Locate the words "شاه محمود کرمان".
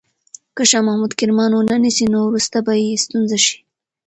0.69-1.51